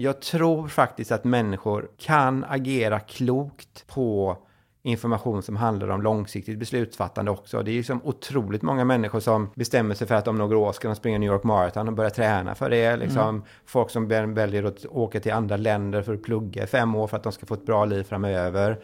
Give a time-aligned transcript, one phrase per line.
[0.00, 4.36] Jag tror faktiskt att människor kan agera klokt på
[4.82, 7.62] information som handlar om långsiktigt beslutsfattande också.
[7.62, 10.72] Det är ju som otroligt många människor som bestämmer sig för att om några år
[10.72, 12.96] ska de springa New York Marathon och börja träna för det.
[12.96, 13.42] Liksom mm.
[13.66, 17.16] Folk som väljer att åka till andra länder för att plugga i fem år för
[17.16, 18.78] att de ska få ett bra liv framöver.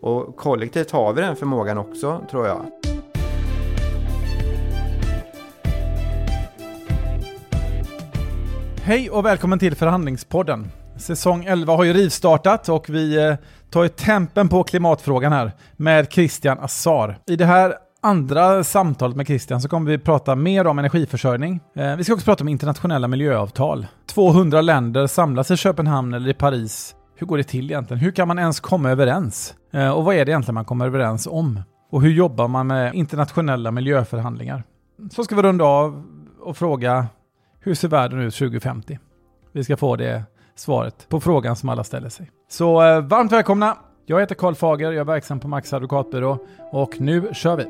[0.00, 2.93] Och kollektivt har vi den förmågan också, tror jag.
[8.86, 10.68] Hej och välkommen till Förhandlingspodden.
[10.96, 13.34] Säsong 11 har ju rivstartat och vi eh,
[13.70, 17.18] tar ju tempen på klimatfrågan här med Christian Assar.
[17.26, 21.60] I det här andra samtalet med Christian så kommer vi prata mer om energiförsörjning.
[21.76, 23.86] Eh, vi ska också prata om internationella miljöavtal.
[24.06, 26.94] 200 länder samlas i Köpenhamn eller i Paris.
[27.16, 28.00] Hur går det till egentligen?
[28.00, 29.54] Hur kan man ens komma överens?
[29.72, 31.60] Eh, och vad är det egentligen man kommer överens om?
[31.90, 34.62] Och hur jobbar man med internationella miljöförhandlingar?
[35.12, 36.04] Så ska vi runda av
[36.40, 37.06] och fråga
[37.64, 38.98] hur ser världen ut 2050?
[39.52, 40.22] Vi ska få det
[40.54, 42.30] svaret på frågan som alla ställer sig.
[42.48, 43.76] Så eh, varmt välkomna!
[44.06, 46.38] Jag heter Karl Fager, jag är verksam på Max advokatbyrå
[46.72, 47.64] och nu kör vi!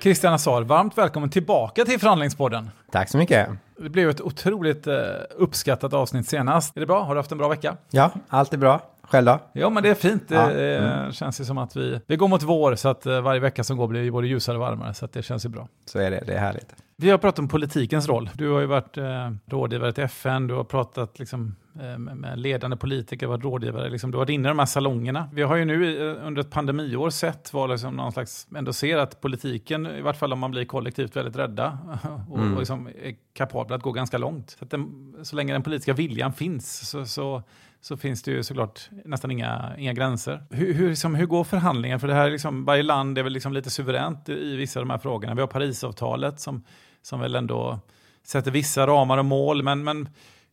[0.00, 2.70] Christian Azar, varmt välkommen tillbaka till Förhandlingspodden.
[2.90, 3.48] Tack så mycket.
[3.78, 4.94] Det blev ett otroligt eh,
[5.36, 6.76] uppskattat avsnitt senast.
[6.76, 7.02] Är det bra?
[7.02, 7.76] Har du haft en bra vecka?
[7.90, 8.89] Ja, allt är bra.
[9.10, 9.40] Själv då?
[9.52, 10.28] Ja, men det är fint.
[10.28, 10.50] Det ja.
[10.50, 11.12] mm.
[11.12, 13.76] känns ju som att vi, vi går mot vår, så att eh, varje vecka som
[13.76, 15.68] går blir både ljusare och varmare, så att det känns ju bra.
[15.84, 16.74] Så är det, det är härligt.
[16.96, 18.30] Vi har pratat om politikens roll.
[18.34, 22.76] Du har ju varit eh, rådgivare till FN, du har pratat liksom, eh, med ledande
[22.76, 25.28] politiker, varit rådgivare, liksom, du har varit inne i de här salongerna.
[25.32, 28.96] Vi har ju nu eh, under ett pandemiår sett vad liksom någon slags, ändå ser
[28.96, 31.78] att politiken, i vart fall om man blir kollektivt väldigt rädda
[32.30, 32.52] och, mm.
[32.52, 34.56] och liksom är kapabla att gå ganska långt.
[34.58, 37.42] Så, den, så länge den politiska viljan finns så, så
[37.80, 40.42] så finns det ju såklart nästan inga, inga gränser.
[40.50, 42.00] Hur, hur, liksom, hur går förhandlingen?
[42.00, 44.90] För det här liksom, varje land är väl liksom lite suveränt i vissa av de
[44.90, 45.34] här frågorna.
[45.34, 46.64] Vi har Parisavtalet som,
[47.02, 47.78] som väl ändå
[48.22, 50.08] sätter vissa ramar och mål, men, men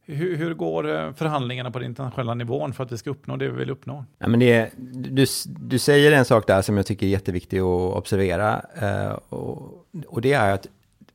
[0.06, 3.50] hur, hur, går eh, förhandlingarna på den internationella nivån för att vi ska uppnå det
[3.50, 4.06] vi vill uppnå?
[4.20, 7.96] Ja, men det, du, du säger en sak där som jag tycker är jätteviktig att
[7.96, 8.62] observera.
[8.82, 10.68] Eh, och, och, det är att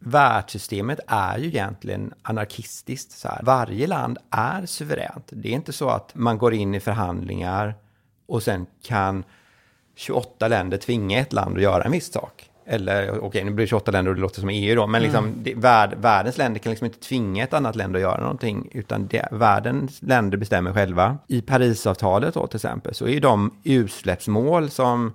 [0.04, 3.12] världssystemet är ju egentligen anarkistiskt.
[3.12, 3.40] Så här.
[3.42, 5.28] Varje land är suveränt.
[5.30, 7.74] Det är inte så att man går in i förhandlingar
[8.26, 9.24] och sen kan
[9.96, 12.48] 28 länder tvinga ett land att göra en viss sak.
[12.66, 15.02] Eller okej, okay, nu blir det 28 länder och det låter som EU då, men
[15.02, 15.38] liksom, mm.
[15.42, 19.06] det, värld, världens länder kan liksom inte tvinga ett annat land att göra någonting, utan
[19.06, 21.18] det, världens länder bestämmer själva.
[21.26, 25.12] I Parisavtalet då till exempel, så är de utsläppsmål som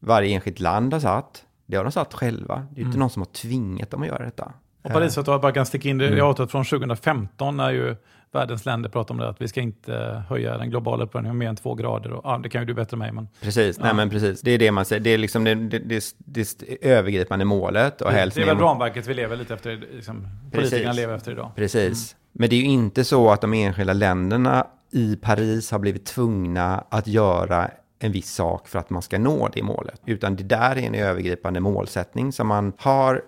[0.00, 2.54] varje enskilt land har satt, det har de satt själva.
[2.54, 2.86] Det är mm.
[2.86, 4.52] inte någon som har tvingat dem att göra detta.
[4.82, 6.24] Och Parisavtalet, bara kan sticka in det, mm.
[6.24, 7.96] avtalet från 2015 när ju
[8.32, 11.56] världens länder pratar om det, att vi ska inte höja den globala uppvärmningen mer än
[11.56, 12.12] två grader.
[12.12, 13.12] Och, ja, det kan ju du bättre än mig.
[13.12, 13.84] Men, precis, ja.
[13.84, 14.40] nej men precis.
[14.40, 15.00] Det är det man säger.
[15.00, 18.00] Det är liksom det, det, det, det övergripande målet.
[18.00, 21.50] Och det, det är väl ramverket vi lever lite efter, liksom, politikerna lever efter idag.
[21.56, 22.12] Precis.
[22.12, 22.20] Mm.
[22.32, 26.84] Men det är ju inte så att de enskilda länderna i Paris har blivit tvungna
[26.88, 27.70] att göra
[28.04, 30.00] en viss sak för att man ska nå det målet.
[30.06, 33.22] Utan det där är en övergripande målsättning som man har.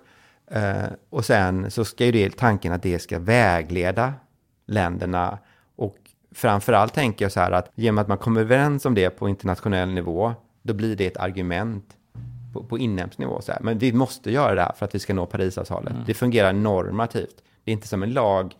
[0.50, 4.14] Eh, och sen så ska ju det tanken att det ska vägleda
[4.66, 5.38] länderna.
[5.76, 5.96] Och
[6.34, 9.88] framförallt tänker jag så här att genom att man kommer överens om det på internationell
[9.88, 11.96] nivå, då blir det ett argument
[12.52, 13.40] på, på inhemsk nivå.
[13.40, 13.60] Så här.
[13.60, 15.92] Men vi måste göra det här för att vi ska nå Parisavtalet.
[15.92, 16.04] Mm.
[16.06, 17.36] Det fungerar normativt.
[17.64, 18.54] Det är inte som en lag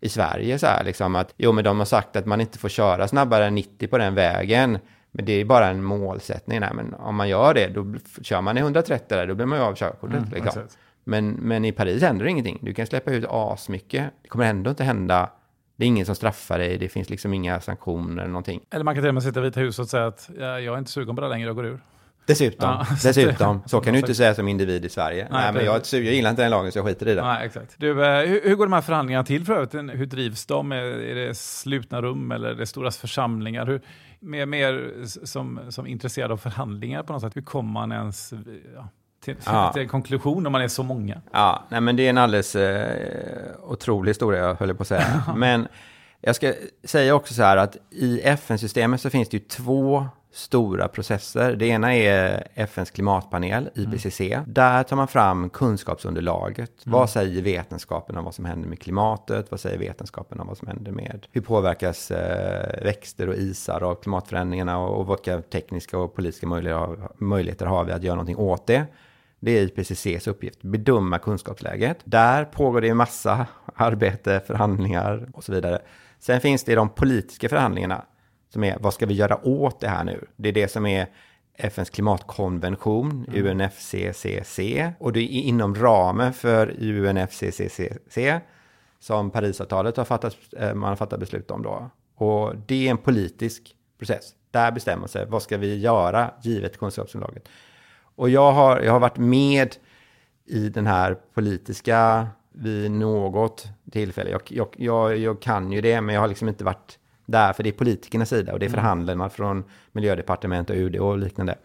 [0.00, 2.68] i Sverige så här, liksom att jo, men de har sagt att man inte får
[2.68, 4.78] köra snabbare än 90 på den vägen.
[5.16, 6.60] Men det är bara en målsättning.
[6.60, 9.58] Nej, men om man gör det, då kör man i 130 där, då blir man
[9.58, 10.16] ju av körkortet.
[10.16, 10.62] Mm, liksom.
[11.04, 12.58] men, men i Paris händer det ingenting.
[12.62, 14.10] Du kan släppa ut asmycket.
[14.22, 15.30] Det kommer ändå inte hända.
[15.76, 16.78] Det är ingen som straffar dig.
[16.78, 18.60] Det finns liksom inga sanktioner eller någonting.
[18.70, 20.78] Eller man kan till och med sitta i Vita huset och säga att jag är
[20.78, 21.80] inte sugen på det längre, jag går ur.
[22.26, 23.62] Dessutom, ja, dessutom.
[23.66, 25.28] Så kan du inte säga som individ i Sverige.
[25.30, 27.22] Nej, Nej men jag, jag gillar inte den lagen så jag skiter i det.
[27.22, 27.74] Nej, exakt.
[27.78, 29.74] Du, eh, hur, hur, går de här förhandlingarna till för övrigt?
[29.74, 30.72] Hur drivs de?
[30.72, 33.66] Är det slutna rum eller är det stora församlingar?
[33.66, 33.80] Hur,
[34.20, 34.92] mer, mer
[35.26, 37.36] som, som intresserad av förhandlingar på något sätt.
[37.36, 38.32] Hur kommer man ens
[38.74, 38.88] ja,
[39.24, 39.72] till, ja.
[39.72, 41.20] till konklusion om man är så många?
[41.32, 45.22] Ja, nej, men det är en alldeles eh, otrolig historia, höll jag på att säga.
[45.36, 45.68] men
[46.20, 46.52] jag ska
[46.84, 51.56] säga också så här att i FN-systemet så finns det ju två stora processer.
[51.56, 54.20] Det ena är FNs klimatpanel, IPCC.
[54.20, 54.44] Mm.
[54.46, 56.86] Där tar man fram kunskapsunderlaget.
[56.86, 56.98] Mm.
[56.98, 59.50] Vad säger vetenskapen om vad som händer med klimatet?
[59.50, 63.94] Vad säger vetenskapen om vad som händer med hur påverkas eh, växter och isar av
[63.94, 68.66] klimatförändringarna och, och vilka tekniska och politiska möjligheter, möjligheter har vi att göra någonting åt
[68.66, 68.86] det?
[69.40, 71.98] Det är IPCCs uppgift, bedöma kunskapsläget.
[72.04, 75.78] Där pågår det en massa arbete, förhandlingar och så vidare.
[76.18, 78.04] Sen finns det de politiska förhandlingarna
[78.48, 80.26] som är vad ska vi göra åt det här nu?
[80.36, 81.06] Det är det som är
[81.54, 84.58] FNs klimatkonvention, UNFCCC.
[84.98, 88.18] Och det är inom ramen för UNFCCC
[88.98, 91.90] som Parisavtalet har fattat, eh, man har fattat beslut om då.
[92.14, 94.34] Och det är en politisk process.
[94.50, 97.48] Där bestämmer sig, vad ska vi göra givet kunskapsunderlaget?
[98.16, 99.76] Och jag har, jag har varit med
[100.46, 104.30] i den här politiska vid något tillfälle.
[104.30, 107.62] Jag, jag, jag, jag kan ju det, men jag har liksom inte varit där, för
[107.62, 108.80] det är politikernas sida och det är mm.
[108.80, 111.58] förhandlarna från miljödepartement och UD och liknande.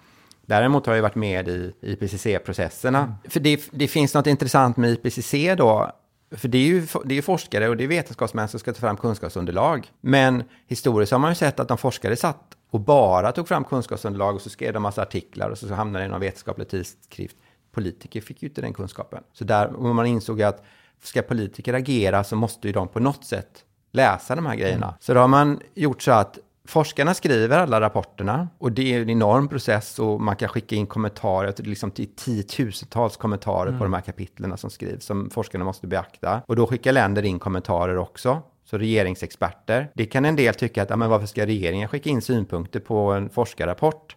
[0.46, 3.00] Däremot har jag varit med i IPCC-processerna.
[3.00, 3.14] Mm.
[3.30, 5.92] För det, det, finns något intressant med IPCC då,
[6.32, 8.98] för det är ju det är forskare och det är vetenskapsmän som ska ta fram
[8.98, 9.92] kunskapsunderlag.
[10.02, 14.36] Men historiskt har man ju sett att de forskare satt och bara tog fram kunskapsunderlag
[14.36, 17.36] och så skrev de massa artiklar och så hamnade det i någon vetenskaplig tidskrift.
[17.72, 19.24] Politiker fick ju inte den kunskapen.
[19.34, 20.64] Så där, och man insåg att
[21.04, 24.86] ska politiker agera så måste ju de på något sätt läsa de här grejerna.
[24.86, 24.96] Mm.
[25.00, 29.10] Så då har man gjort så att forskarna skriver alla rapporterna och det är en
[29.10, 33.78] enorm process och man kan skicka in kommentarer, liksom till tiotusentals kommentarer mm.
[33.78, 36.42] på de här kapitlerna som skrivs som forskarna måste beakta.
[36.46, 38.42] Och då skickar länder in kommentarer också.
[38.66, 39.92] Så regeringsexperter.
[39.94, 43.12] Det kan en del tycka att, ja, men varför ska regeringen skicka in synpunkter på
[43.12, 44.16] en forskarrapport?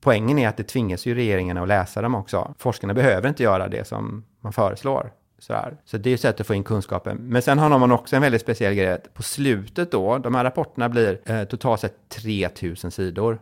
[0.00, 2.54] Poängen är att det tvingas ju regeringen att läsa dem också.
[2.58, 5.12] Forskarna behöver inte göra det som man föreslår.
[5.38, 5.76] Sådär.
[5.84, 7.16] Så det är ett sätt att få in kunskapen.
[7.16, 8.98] Men sen har man också en väldigt speciell grej.
[9.14, 13.38] På slutet då, de här rapporterna blir eh, totalt sett 3000 sidor.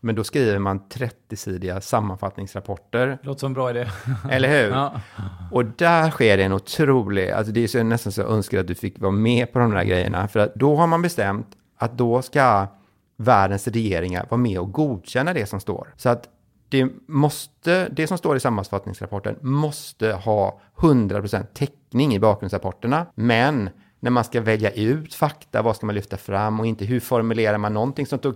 [0.00, 3.18] Men då skriver man 30-sidiga sammanfattningsrapporter.
[3.22, 3.86] Låter som en bra idé.
[4.30, 4.70] Eller hur?
[4.70, 5.00] Ja.
[5.50, 8.74] Och där sker det en otrolig, alltså det är så nästan så önskar att du
[8.74, 10.28] fick vara med på de där grejerna.
[10.28, 11.46] För att då har man bestämt
[11.76, 12.66] att då ska
[13.16, 15.94] världens regeringar vara med och godkänna det som står.
[15.96, 16.28] Så att
[16.68, 23.06] det, måste, det som står i sammanfattningsrapporten måste ha 100% täckning i bakgrundsrapporterna.
[23.14, 23.70] Men
[24.00, 27.58] när man ska välja ut fakta, vad ska man lyfta fram och inte hur formulerar
[27.58, 28.34] man någonting som tog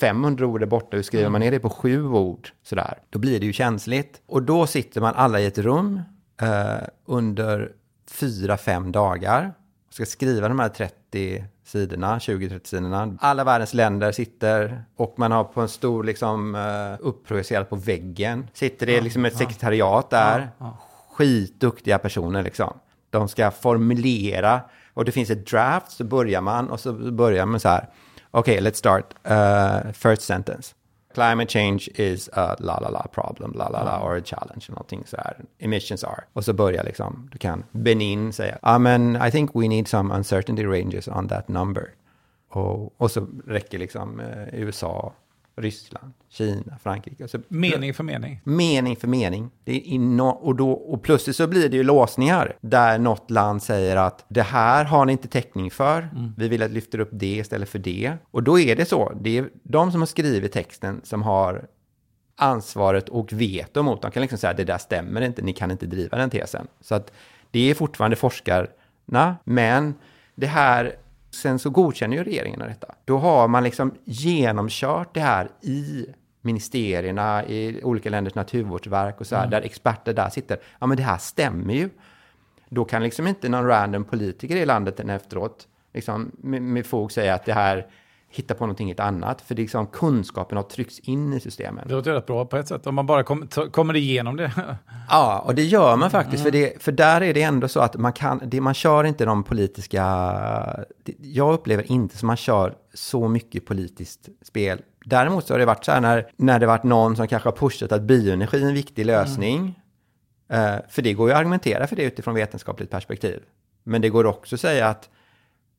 [0.00, 1.32] 500 ord är borta, hur skriver mm.
[1.32, 2.48] man ner det på sju ord?
[2.62, 2.98] Sådär.
[3.10, 4.22] Då blir det ju känsligt.
[4.26, 6.00] Och då sitter man alla i ett rum
[6.42, 7.72] eh, under
[8.10, 9.54] fyra, fem dagar.
[9.96, 13.16] Ska skriva de här 30 sidorna, 20-30 sidorna.
[13.20, 18.48] Alla världens länder sitter och man har på en stor, liksom, uh, upprojicerat på väggen.
[18.52, 20.48] Sitter det liksom ett sekretariat där.
[21.12, 22.78] Skitduktiga personer liksom.
[23.10, 24.60] De ska formulera
[24.94, 27.88] och det finns ett draft så börjar man och så börjar man så här.
[28.30, 29.14] Okej, okay, let's start.
[29.30, 30.75] Uh, first sentence
[31.16, 35.02] climate change is a la la la problem, la la la, or a challenge, någonting
[35.06, 35.36] så här.
[35.58, 36.24] Emissions are.
[36.32, 40.14] Och så börjar liksom, du kan Benin säga, ah, men I think we need some
[40.14, 41.84] uncertainty ranges on that number.
[42.50, 45.12] Och, och så räcker liksom eh, USA
[45.56, 47.28] Ryssland, Kina, Frankrike.
[47.28, 48.40] Så, mening för mening.
[48.44, 49.50] Mening för mening.
[49.64, 53.62] Det är no och, då, och plötsligt så blir det ju låsningar där något land
[53.62, 55.98] säger att det här har ni inte täckning för.
[55.98, 56.32] Mm.
[56.36, 58.12] Vi vill att lyfter upp det istället för det.
[58.30, 59.12] Och då är det så.
[59.20, 61.66] Det är de som har skrivit texten som har
[62.36, 64.02] ansvaret och veto mot.
[64.02, 66.66] De kan liksom säga att det där stämmer inte, ni kan inte driva den tesen.
[66.80, 67.12] Så att
[67.50, 69.94] det är fortfarande forskarna, men
[70.34, 70.96] det här
[71.36, 72.94] Sen så godkänner ju regeringen detta.
[73.04, 76.06] Då har man liksom genomkört det här i
[76.40, 79.50] ministerierna, i olika länders naturvårdsverk och så här, mm.
[79.50, 80.58] där experter där sitter.
[80.78, 81.90] Ja, men det här stämmer ju.
[82.68, 87.34] Då kan liksom inte någon random politiker i landet efteråt liksom med, med fog säga
[87.34, 87.86] att det här
[88.36, 89.40] hitta på någonting helt annat.
[89.40, 91.88] För det liksom, kunskapen har tryckts in i systemen.
[91.88, 94.52] Det låter rätt bra på ett sätt, om man bara kom, kommer igenom det.
[95.10, 96.40] ja, och det gör man faktiskt.
[96.40, 96.52] Mm.
[96.52, 99.24] För, det, för där är det ändå så att man kan, det, man kör inte
[99.24, 100.02] de politiska...
[101.18, 104.82] Jag upplever inte som man kör så mycket politiskt spel.
[105.04, 107.56] Däremot så har det varit så här när, när det varit någon som kanske har
[107.56, 109.58] pushat att bioenergi är en viktig lösning.
[110.48, 110.74] Mm.
[110.74, 113.42] Uh, för det går ju att argumentera för det utifrån vetenskapligt perspektiv.
[113.84, 115.10] Men det går också att säga att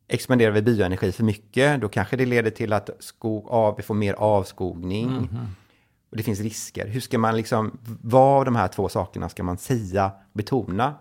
[0.07, 3.95] expanderar vi bioenergi för mycket, då kanske det leder till att skog, av, vi får
[3.95, 5.07] mer avskogning.
[5.07, 5.47] Mm -hmm.
[6.09, 6.87] Och det finns risker.
[6.87, 10.93] Hur ska man liksom, vad av de här två sakerna ska man säga, betona?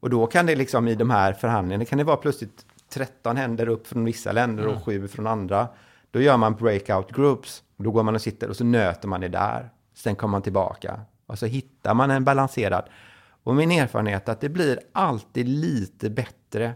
[0.00, 3.68] Och då kan det liksom i de här förhandlingarna, kan det vara plötsligt 13 händer
[3.68, 4.76] upp från vissa länder mm.
[4.76, 5.68] och 7 från andra.
[6.10, 7.62] Då gör man breakout groups.
[7.76, 9.70] Då går man och sitter och så nöter man det där.
[9.94, 12.84] Sen kommer man tillbaka och så hittar man en balanserad.
[13.44, 16.74] Och min erfarenhet är att det blir alltid lite bättre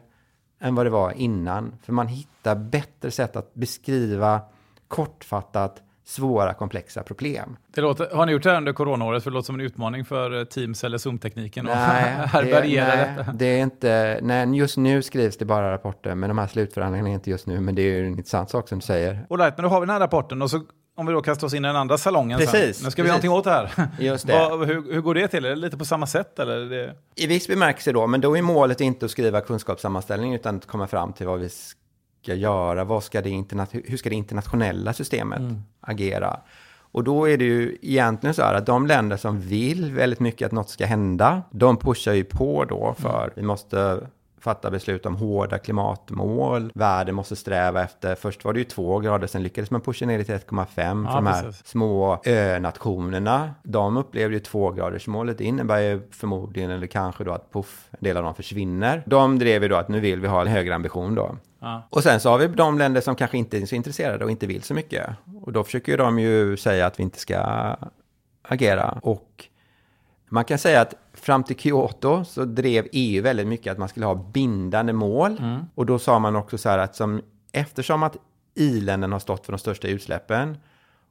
[0.60, 1.72] än vad det var innan.
[1.82, 4.40] För man hittar bättre sätt att beskriva
[4.88, 7.56] kortfattat svåra, komplexa problem.
[7.74, 9.22] Det låter, har ni gjort det här under coronaåret?
[9.22, 11.76] För det låter som en utmaning för eh, Teams eller Zoom-tekniken nej,
[12.26, 13.32] härbärgera det, detta.
[13.32, 17.14] Det är inte, nej, just nu skrivs det bara rapporter, men de här slutförhandlingarna är
[17.14, 19.26] inte just nu, men det är ju en intressant sak som du säger.
[19.30, 20.60] All right, men då har vi den här rapporten och så
[20.94, 22.84] om vi då kastar oss in i den andra salongen precis, sen.
[22.84, 23.88] Nu ska vi göra någonting åt det här.
[23.98, 24.32] Just det.
[24.32, 25.44] Vad, hur, hur, går det till?
[25.44, 26.38] Är det lite på samma sätt?
[26.38, 26.94] Eller det...
[27.14, 30.86] I viss bemärkelse då, men då är målet inte att skriva kunskapssammanställning utan att komma
[30.86, 32.84] fram till vad vi ska göra.
[32.84, 33.30] Vad ska det
[33.70, 35.62] hur ska det internationella systemet mm.
[35.80, 36.40] agera?
[36.92, 40.46] Och då är det ju egentligen så här att de länder som vill väldigt mycket
[40.46, 44.00] att något ska hända, de pushar ju på då för vi måste
[44.40, 46.72] fatta beslut om hårda klimatmål.
[46.74, 50.18] Världen måste sträva efter, först var det ju två grader, sen lyckades man pusha ner
[50.18, 51.66] det till 1,5 för de här precis.
[51.66, 53.54] små önationerna.
[53.62, 55.38] De upplevde ju tvågradersmålet.
[55.38, 59.02] Det innebär ju förmodligen, eller kanske då att puff, en del av dem försvinner.
[59.06, 61.36] De drev ju då att nu vill vi ha en högre ambition då.
[61.60, 61.82] Ja.
[61.90, 64.46] Och sen så har vi de länder som kanske inte är så intresserade och inte
[64.46, 65.06] vill så mycket.
[65.42, 67.40] Och då försöker ju de ju säga att vi inte ska
[68.42, 68.98] agera.
[69.02, 69.44] Och
[70.32, 74.06] man kan säga att fram till Kyoto så drev EU väldigt mycket att man skulle
[74.06, 75.36] ha bindande mål.
[75.74, 77.22] Och då sa man också så här att som,
[77.52, 78.16] eftersom att
[78.54, 80.56] i-länderna har stått för de största utsläppen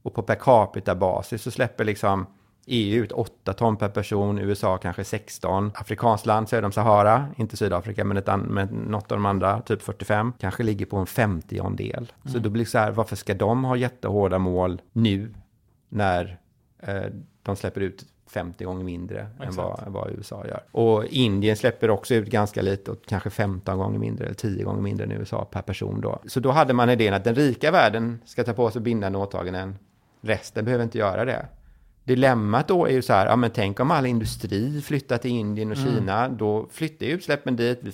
[0.02, 2.26] och på per capita basis så släpper liksom
[2.66, 5.72] EU ut 8 ton per person, USA kanske 16.
[5.76, 9.62] Afrikanskt land söder om Sahara, inte Sydafrika, men, ett an, men något av de andra,
[9.62, 12.12] typ 45, kanske ligger på en 50 del.
[12.26, 15.34] Så då blir det så här, varför ska de ha jättehårda mål nu
[15.90, 16.40] när
[16.80, 17.04] eh,
[17.44, 20.64] de släpper ut 50 gånger mindre än vad, vad USA gör.
[20.72, 24.82] Och Indien släpper också ut ganska lite, och kanske 15 gånger mindre eller 10 gånger
[24.82, 26.20] mindre än USA per person då.
[26.26, 29.76] Så då hade man idén att den rika världen ska ta på sig bindande åtaganden,
[30.22, 31.46] resten behöver inte göra det.
[32.04, 35.72] Dilemmat då är ju så här, ja men tänk om all industri flyttar till Indien
[35.72, 37.92] och Kina, då flyttar ju utsläppen dit, vi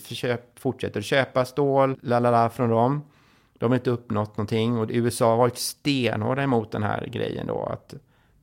[0.55, 3.01] fortsätter köpa stål, lalala, från dem.
[3.59, 7.93] De har inte uppnått någonting och USA varit stenhårda emot den här grejen då, att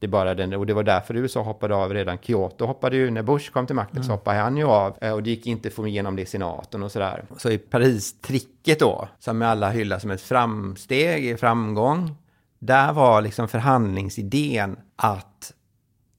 [0.02, 2.18] det bara den, och det var därför USA hoppade av redan.
[2.18, 4.97] Kyoto hoppade ju, när Bush kom till makten så hoppade han ju av.
[5.00, 7.25] Eh, Och det gick inte att få igenom det i senaten och sådär.
[7.37, 12.16] Så i Paris-tricket då, som alla hyllar som ett framsteg, i framgång,
[12.59, 15.52] där var liksom förhandlingsidén att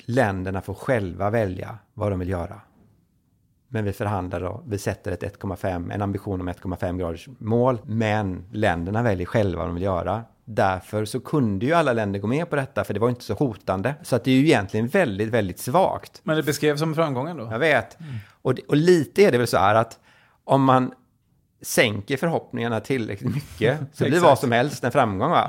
[0.05, 2.61] länderna får själva välja vad de vill göra.
[3.67, 8.45] Men vi förhandlar då, vi sätter ett 1,5, en ambition om 1,5 graders mål, men
[8.51, 10.23] länderna väljer själva vad de vill göra.
[10.45, 13.33] Därför så kunde ju alla länder gå med på detta, för det var inte så
[13.33, 13.95] hotande.
[14.03, 16.21] Så att det är ju egentligen väldigt, väldigt svagt.
[16.23, 17.47] Men det beskrevs som framgången då?
[17.51, 17.97] Jag vet.
[18.41, 19.99] Och, det- och lite är det väl så här att
[20.43, 20.91] om man
[21.61, 25.31] sänker förhoppningarna tillräckligt mycket så blir vad som helst en framgång.
[25.31, 25.47] Va?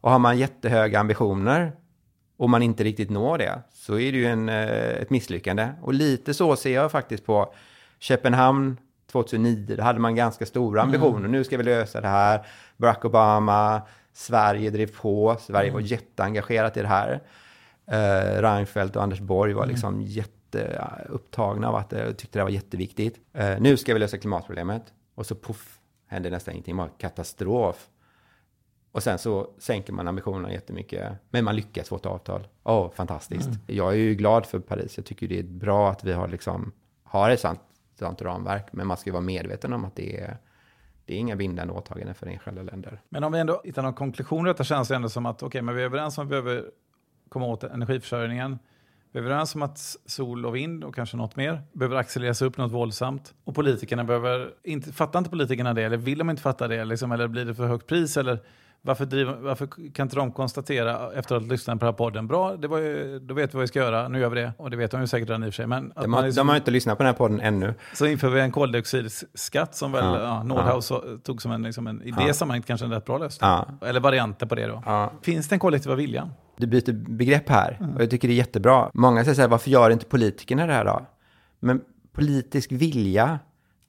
[0.00, 1.72] Och har man jättehöga ambitioner
[2.36, 4.66] och man inte riktigt når det så är det ju en, eh,
[5.02, 5.68] ett misslyckande.
[5.82, 7.52] Och lite så ser jag faktiskt på
[7.98, 8.76] Köpenhamn
[9.12, 9.74] 2009.
[9.76, 11.28] Då hade man ganska stora ambitioner.
[11.28, 12.46] Nu ska vi lösa det här.
[12.76, 13.82] Barack Obama,
[14.18, 15.36] Sverige drev på.
[15.40, 17.20] Sverige var jätteengagerat i det här.
[17.92, 23.20] Uh, Reinfeldt och Anders Borg var liksom jätteupptagna av att det tyckte det var jätteviktigt.
[23.32, 24.82] Eh, nu ska vi lösa klimatproblemet.
[25.14, 26.76] Och så puff, hände nästan ingenting.
[26.76, 27.88] Var katastrof.
[28.92, 31.12] Och sen så sänker man ambitionerna jättemycket.
[31.30, 32.46] Men man lyckas få ett avtal.
[32.64, 33.50] Åh, fantastiskt.
[33.66, 34.96] Jag är ju glad för Paris.
[34.96, 36.72] Jag tycker det är bra att vi har, liksom,
[37.02, 37.60] har ett sånt,
[37.98, 38.66] sånt ramverk.
[38.72, 40.38] Men man ska ju vara medveten om att det är,
[41.08, 43.00] det är inga bindande åtaganden för enskilda länder.
[43.08, 45.62] Men om vi ändå hittar någon konklusion i detta känns det ändå som att okej,
[45.62, 46.64] men vi är överens om att vi behöver
[47.28, 48.58] komma åt energiförsörjningen.
[49.12, 52.56] Vi är överens om att sol och vind och kanske något mer behöver accelereras upp
[52.56, 53.34] något våldsamt.
[53.44, 57.12] Och politikerna behöver, inte, fattar inte politikerna det eller vill de inte fatta det liksom,
[57.12, 58.38] eller blir det för högt pris eller
[58.82, 62.26] varför, driver, varför kan inte de konstatera efter att ha lyssnat på den här podden,
[62.26, 64.52] bra, det var ju, då vet vi vad vi ska göra, nu gör vi det.
[64.56, 65.66] Och det vet de ju säkert redan i och för sig.
[65.66, 67.74] Men De har, liksom- de har inte lyssnat på den här podden ännu.
[67.94, 70.22] så inför vi en koldioxidskatt som väl Ja.
[70.22, 70.92] ja, Nordhaus
[71.22, 72.26] tog som en, liksom en i Ja.
[72.26, 73.50] det sammanhanget kanske en rätt bra lösning.
[73.50, 73.66] Ja.
[73.86, 74.82] Eller varianter på det då.
[74.86, 75.12] Ja.
[75.22, 76.30] Finns det en kollektiva viljan?
[76.56, 78.90] Du byter begrepp här och jag tycker det är jättebra.
[78.94, 81.06] Många säger så här, varför gör inte politikerna det här då?
[81.60, 81.80] Men
[82.12, 83.38] politisk vilja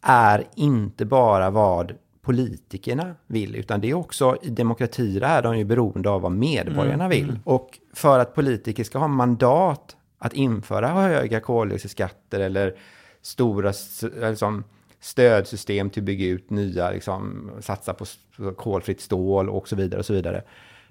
[0.01, 1.91] är inte bara vad
[2.29, 7.07] politikerna vill, utan det är också i demokratier är de ju beroende av vad medborgarna
[7.07, 7.39] vill.
[7.43, 12.75] Och för att politiker ska ha mandat att införa höga koldioxidskatter eller
[13.21, 13.73] stora
[14.29, 14.63] liksom,
[14.99, 18.05] stödsystem till att bygga ut nya, liksom, satsa på
[18.57, 20.43] kolfritt stål och så vidare och så vidare.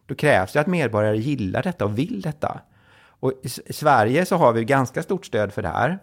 [0.06, 2.60] Då krävs det att medborgare gillar detta och vill detta.
[3.20, 5.98] Och i Sverige så har vi ganska stort stöd för det här.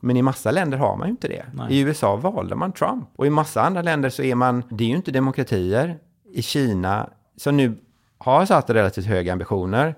[0.00, 1.46] Men i massa länder har man ju inte det.
[1.54, 1.74] Nej.
[1.74, 3.08] I USA valde man Trump.
[3.16, 5.98] Och i massa andra länder så är man, det är ju inte demokratier.
[6.32, 7.78] I Kina, som nu
[8.18, 9.94] har satt relativt höga ambitioner,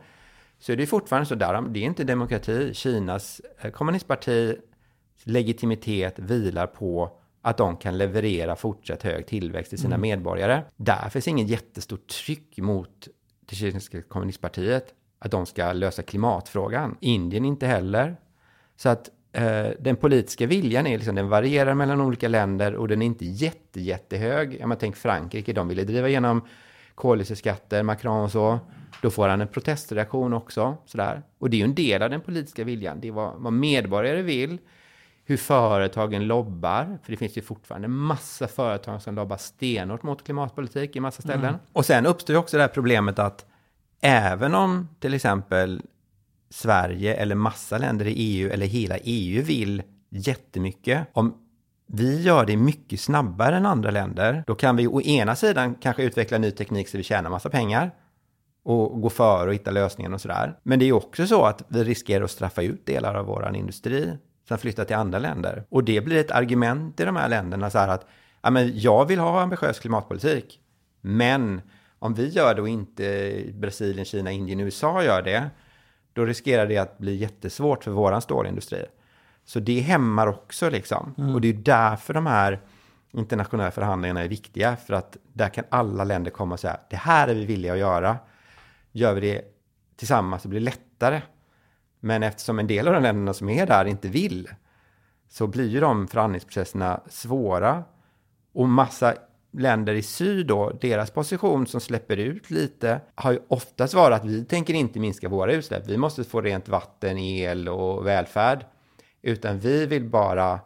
[0.59, 2.75] så är det fortfarande så där, det är inte demokrati.
[2.75, 4.57] Kinas eh, kommunistparti
[5.25, 7.11] legitimitet vilar på
[7.43, 10.63] att de kan leverera fortsatt hög tillväxt till sina medborgare.
[10.77, 13.09] Där finns inget jättestort tryck mot
[13.47, 16.97] det kinesiska kommunistpartiet att de ska lösa klimatfrågan.
[17.01, 18.17] Indien inte heller.
[18.77, 23.03] Så att Eh, den politiska viljan är liksom, den varierar mellan olika länder och den
[23.03, 24.53] är inte jätte, jättehög.
[24.53, 26.43] Jag menar, tänk Frankrike, de ville driva igenom
[26.95, 28.59] koldioxidskatter, Macron och så.
[29.03, 30.77] Då får han en protestreaktion också.
[30.87, 31.23] Sådär.
[31.39, 33.01] Och det är ju en del av den politiska viljan.
[33.01, 34.59] Det är vad, vad medborgare vill,
[35.25, 36.99] hur företagen lobbar.
[37.03, 41.45] För det finns ju fortfarande massa företag som lobbar stenhårt mot klimatpolitik i massa ställen.
[41.45, 41.61] Mm.
[41.73, 43.47] Och sen uppstår ju också det här problemet att
[44.01, 45.83] även om till exempel
[46.51, 51.35] Sverige eller massa länder i EU eller hela EU vill jättemycket, om
[51.87, 56.03] vi gör det mycket snabbare än andra länder, då kan vi å ena sidan kanske
[56.03, 57.91] utveckla ny teknik så vi tjänar massa pengar
[58.63, 60.59] och gå före och hitta lösningen och sådär.
[60.63, 64.17] Men det är också så att vi riskerar att straffa ut delar av vår industri
[64.49, 65.65] som flyttar till andra länder.
[65.69, 68.07] Och det blir ett argument i de här länderna så här att
[68.43, 70.61] ja, men jag vill ha ambitiös klimatpolitik,
[71.01, 71.61] men
[71.99, 75.51] om vi gör det och inte Brasilien, Kina, Indien, USA gör det,
[76.13, 78.87] då riskerar det att bli jättesvårt för våran stålindustri.
[79.45, 81.15] Så det hämmar också liksom.
[81.19, 81.35] Mm.
[81.35, 82.61] Och det är därför de här
[83.13, 84.77] internationella förhandlingarna är viktiga.
[84.77, 87.79] För att där kan alla länder komma och säga, det här är vi villiga att
[87.79, 88.19] göra.
[88.93, 89.43] Gör vi det
[89.97, 91.23] tillsammans så blir det lättare.
[92.01, 94.49] Men eftersom en del av de länderna som är där inte vill,
[95.29, 97.85] så blir ju de förhandlingsprocesserna svåra.
[98.53, 99.15] Och massa
[99.51, 104.25] länder i syd då, deras position som släpper ut lite, har ju oftast varit att
[104.25, 105.87] vi tänker inte minska våra utsläpp.
[105.87, 108.65] Vi måste få rent vatten, el och välfärd.
[109.23, 110.61] Utan vi vill bara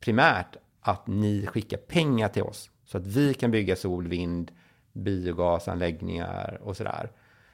[0.00, 4.50] primärt att ni skickar pengar till oss så att vi kan bygga sol, vind,
[4.92, 7.10] biogasanläggningar och sådär.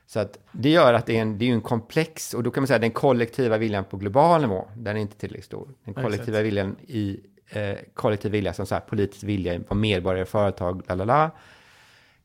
[0.07, 2.63] Så att det gör att det är, en, det är en komplex, och då kan
[2.63, 5.69] man säga den kollektiva viljan på global nivå, den är inte tillräckligt stor.
[5.85, 10.83] Den kollektiva viljan i eh, kollektiv vilja som så här politisk vilja på medborgare, företag,
[10.89, 11.31] la la la.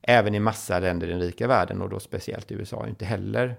[0.02, 3.06] Även i massa länder i den rika världen och då speciellt i USA är inte
[3.06, 3.56] heller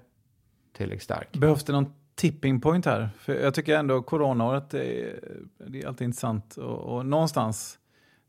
[0.76, 1.32] tillräckligt stark.
[1.32, 3.08] Behövs det någon tipping point här?
[3.18, 5.20] För jag tycker ändå coronaåret, är,
[5.58, 7.78] det är alltid intressant och, och någonstans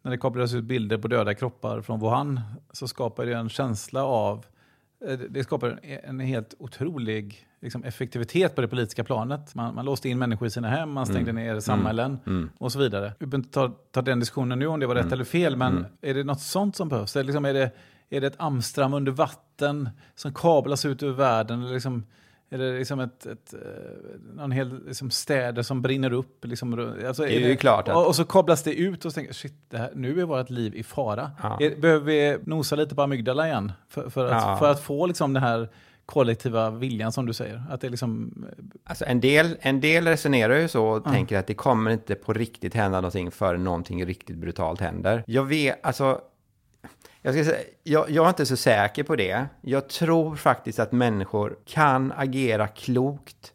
[0.02, 2.42] när det kopplades ut bilder på döda kroppar från Wuhan
[2.72, 4.46] så skapar det en känsla av
[5.30, 9.56] det skapar en helt otrolig liksom, effektivitet på det politiska planet.
[9.56, 11.44] Man, man låste in människor i sina hem, man stängde mm.
[11.44, 12.38] ner samhällen mm.
[12.38, 12.50] mm.
[12.58, 13.14] och så vidare.
[13.20, 15.14] Vi behöver inte ta, ta den diskussionen nu om det var rätt mm.
[15.14, 15.86] eller fel, men mm.
[16.02, 17.16] är det något sånt som behövs?
[17.16, 17.72] Är liksom, är det,
[18.10, 21.62] är det ett Amsterdam under vatten som kablas ut över världen?
[21.64, 22.06] Eller liksom,
[22.50, 23.60] är det liksom ett, ett, eh,
[24.36, 26.46] någon hel liksom städer som brinner upp?
[26.46, 27.88] Liksom, alltså det är, ju klart.
[27.88, 27.96] Att...
[27.96, 30.50] Och, och, så kablas det ut och så tänker shit, det här, nu är vårt
[30.50, 31.32] liv i fara.
[31.44, 31.58] Ja.
[31.62, 33.72] Är, behöver vi nosa lite på amygdala igen?
[33.90, 34.58] För, för, att, ja.
[34.58, 35.70] för att få liksom den här
[36.06, 37.64] kollektiva viljan som du säger?
[37.70, 38.46] Att det liksom...
[38.84, 41.16] Alltså en del, en del resonerar ju så och mm.
[41.16, 45.24] tänker att det kommer inte på riktigt hända någonting förrän någonting riktigt brutalt händer.
[45.28, 46.22] Jag vet, alltså
[47.28, 49.46] jag, ska säga, jag, jag, är inte så säker på det.
[49.62, 53.54] Jag tror faktiskt att människor kan agera klokt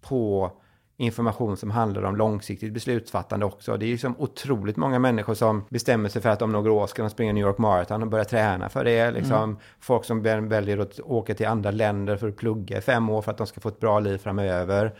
[0.00, 0.52] på
[0.96, 3.76] information som handlar om långsiktigt beslutsfattande också.
[3.76, 6.86] Det är ju som otroligt många människor som bestämmer sig för att om några år
[6.86, 9.10] ska de springa New York Marathon och börja träna för det.
[9.10, 9.56] Liksom mm.
[9.80, 13.30] Folk som väljer att åka till andra länder för att plugga i fem år för
[13.30, 14.94] att de ska få ett bra liv framöver.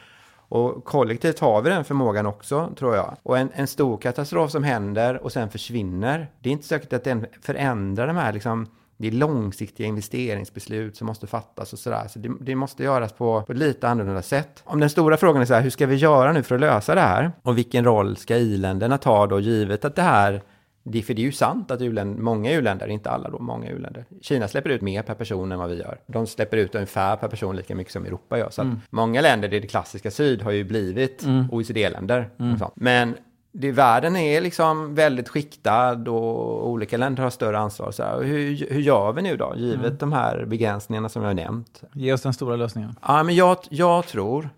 [0.49, 3.17] Och kollektivt har vi den förmågan också, tror jag.
[3.23, 7.05] Och en, en stor katastrof som händer och sen försvinner, det är inte säkert att
[7.05, 12.09] den förändrar de här liksom, det är långsiktiga investeringsbeslut som måste fattas och sådär.
[12.09, 14.63] Så det, det måste göras på, på ett lite annorlunda sätt.
[14.65, 16.95] Om den stora frågan är så här, hur ska vi göra nu för att lösa
[16.95, 17.33] det här?
[17.43, 20.43] Och vilken roll ska i-länderna ta då, givet att det här
[20.87, 24.05] det, för det är ju sant att uländer, många u-länder, inte alla då, många u-länder.
[24.21, 25.99] Kina släpper ut mer per person än vad vi gör.
[26.07, 28.51] De släpper ut ungefär per person lika mycket som Europa gör.
[28.51, 28.81] Så mm.
[28.91, 31.51] många länder i det klassiska syd har ju blivit mm.
[31.51, 32.31] OECD-länder.
[32.39, 32.59] Mm.
[32.75, 33.15] Men
[33.53, 37.91] det, världen är liksom väldigt skiktad och olika länder har större ansvar.
[37.91, 39.99] Så hur, hur gör vi nu då, givet mm.
[39.99, 41.83] de här begränsningarna som jag har nämnt?
[41.93, 42.95] Ge oss den stora lösningen.
[43.03, 44.49] Ja, men jag, jag tror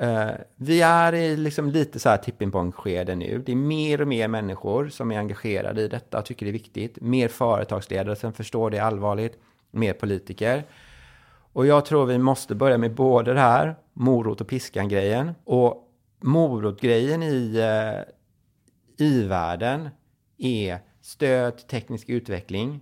[0.00, 3.42] Uh, vi är i liksom lite så här tipping point-skede nu.
[3.46, 6.52] Det är mer och mer människor som är engagerade i detta och tycker det är
[6.52, 7.00] viktigt.
[7.00, 9.38] Mer företagsledare som förstår det allvarligt.
[9.70, 10.64] Mer politiker.
[11.52, 15.32] Och jag tror vi måste börja med både det här, morot och piskan-grejen.
[15.44, 15.88] Och
[16.20, 18.02] morot-grejen i, uh,
[19.06, 19.88] i världen
[20.38, 22.80] är stöd till teknisk utveckling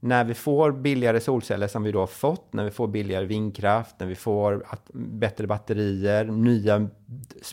[0.00, 3.96] när vi får billigare solceller som vi då har fått, när vi får billigare vindkraft,
[3.98, 6.88] när vi får bättre batterier, nya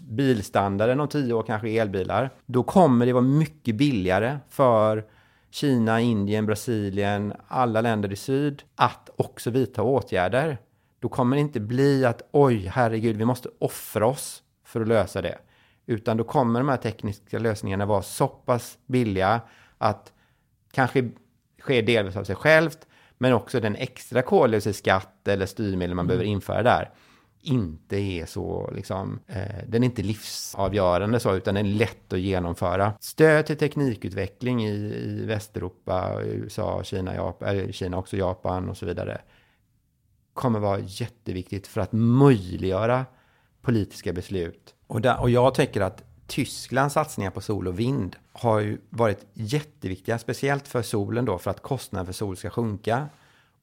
[0.09, 5.05] bilstandarden om tio år kanske elbilar, då kommer det vara mycket billigare för
[5.51, 10.57] Kina, Indien, Brasilien, alla länder i syd att också vidta åtgärder.
[10.99, 15.21] Då kommer det inte bli att oj, herregud, vi måste offra oss för att lösa
[15.21, 15.37] det.
[15.85, 19.41] Utan då kommer de här tekniska lösningarna vara så pass billiga
[19.77, 20.13] att
[20.71, 21.09] kanske
[21.67, 26.07] sker delvis av sig självt, men också den extra koldioxidskatt eller styrmedel man mm.
[26.07, 26.91] behöver införa där
[27.41, 32.19] inte är så, liksom, eh, den är inte livsavgörande så, utan den är lätt att
[32.19, 32.93] genomföra.
[32.99, 38.85] Stöd till teknikutveckling i, i Västeuropa, USA, Kina, Japan, eller Kina också, Japan och så
[38.85, 39.21] vidare,
[40.33, 43.05] kommer vara jätteviktigt för att möjliggöra
[43.61, 44.75] politiska beslut.
[44.87, 49.25] Och, där, och jag tänker att Tysklands satsningar på sol och vind har ju varit
[49.33, 53.09] jätteviktiga, speciellt för solen då, för att kostnaden för sol ska sjunka.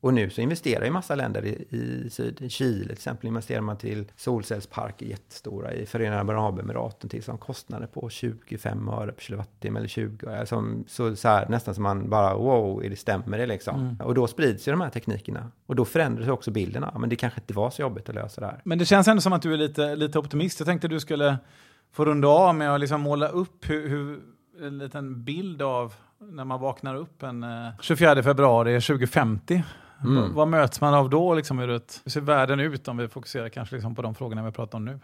[0.05, 2.42] Och nu så investerar ju massa länder i, i syd.
[2.42, 7.87] I Chile till exempel investerar man till solcellsparker jättestora i Förenade Arabemiraten till som kostnader
[7.87, 10.27] på 25 öre per kilowattimme eller 20.
[10.27, 13.81] Alltså, så, så här, nästan som man bara wow, är det stämmer det liksom?
[13.81, 13.96] Mm.
[14.00, 15.50] Och då sprids ju de här teknikerna.
[15.66, 16.85] Och då förändras också bilden.
[16.98, 18.61] Men det kanske inte var så jobbigt att lösa det här.
[18.64, 20.61] Men det känns ändå som att du är lite, lite optimist.
[20.61, 21.38] Jag tänkte du skulle
[21.94, 24.20] få runda av med att liksom måla upp hur, hur
[24.61, 27.46] en liten bild av när man vaknar upp en
[27.80, 29.62] 24 eh, februari 2050.
[30.04, 30.35] Mm.
[30.35, 31.35] Vad möts man av då?
[31.35, 34.44] Liksom, hur, det, hur ser världen ut om vi fokuserar kanske liksom på de frågorna
[34.44, 35.00] vi pratar om nu?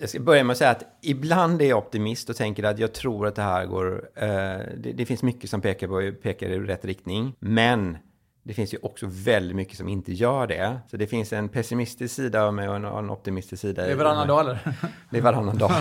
[0.00, 2.92] Jag ska börja med att säga att ibland är jag optimist och tänker att jag
[2.92, 4.08] tror att det här går...
[4.14, 4.28] Eh,
[4.76, 7.32] det, det, finns mycket som pekar, på, pekar i rätt riktning.
[7.38, 7.98] Men
[8.42, 10.78] det finns ju också väldigt mycket som inte gör det.
[10.90, 13.82] Så det finns en pessimistisk sida av mig och en, optimistisk sida.
[13.82, 14.58] Det är varannan dag eller?
[15.10, 15.72] Det är varannan dag.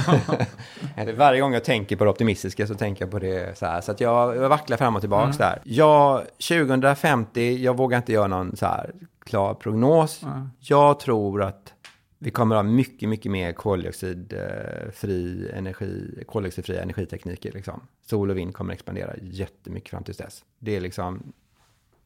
[1.18, 3.82] Varje gång jag tänker på det optimistiska så tänker jag på det så här.
[3.82, 5.38] Så att jag, jag vacklar fram och tillbaka mm.
[5.38, 5.62] där.
[5.64, 8.92] Jag, 2050, jag vågar inte göra någon så här
[9.26, 10.24] klar prognos.
[10.24, 10.50] Mm.
[10.60, 11.74] Jag tror att
[12.18, 17.52] vi kommer att ha mycket, mycket mer koldioxidfri energi, koldioxidfria energitekniker.
[17.52, 17.82] Liksom.
[18.06, 20.44] Sol och vind kommer att expandera jättemycket fram till dess.
[20.60, 21.34] Det är liksom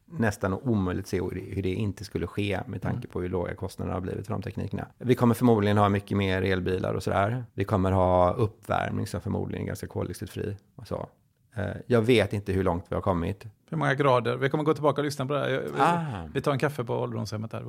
[0.06, 3.10] nästan omöjligt se hur det inte skulle ske med tanke mm.
[3.10, 4.86] på hur låga kostnaderna har blivit för de teknikerna.
[4.98, 7.44] Vi kommer förmodligen ha mycket mer elbilar och sådär.
[7.54, 11.08] Vi kommer ha uppvärmning som förmodligen är ganska koldioxidfri och så.
[11.54, 13.44] Eh, jag vet inte hur långt vi har kommit.
[13.70, 14.36] Hur många grader?
[14.36, 15.64] Vi kommer gå tillbaka och lyssna på det här.
[15.78, 16.28] Ah.
[16.34, 17.60] Vi tar en kaffe på ålderdomshemmet här.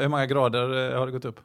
[0.00, 1.40] Hur många grader eh, har det gått upp?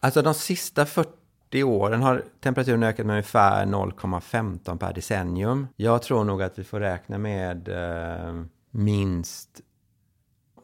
[0.00, 1.21] Alltså de sista 40
[1.54, 5.68] åren har temperaturen ökat med ungefär 0,15 per decennium.
[5.76, 9.60] Jag tror nog att vi får räkna med eh, minst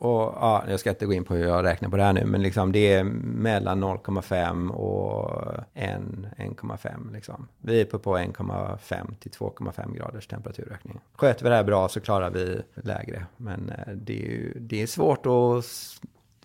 [0.00, 2.24] och ja, jag ska inte gå in på hur jag räknar på det här nu,
[2.24, 7.48] men liksom det är mellan 0,5 och 1,5 liksom.
[7.58, 11.00] Vi är på, på 1,5 till 2,5 graders temperaturökning.
[11.14, 14.82] Sköter vi det här bra så klarar vi lägre, men eh, det är, ju, det
[14.82, 15.64] är svårt att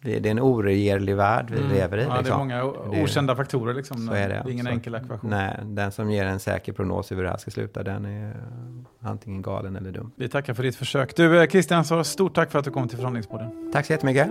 [0.03, 1.71] det är en oregerlig värld vi mm.
[1.71, 2.03] lever i.
[2.03, 2.47] Ja, liksom.
[2.47, 3.73] det är många okända faktorer.
[3.73, 4.07] Liksom.
[4.07, 4.41] Så är det.
[4.43, 5.29] det är ingen så, enkel ekvation.
[5.29, 8.33] Nej, den som ger en säker prognos över hur det här ska sluta, den är
[8.99, 10.11] antingen galen eller dum.
[10.15, 11.15] Vi tackar för ditt försök.
[11.15, 13.71] Du, eh, Christian, så stort tack för att du kom till förhandlingsborden.
[13.73, 14.29] Tack så jättemycket.